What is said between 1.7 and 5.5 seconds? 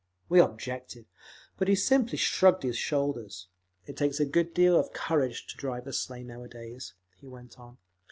simply shrugged his shoulders. "It takes a good deal of courage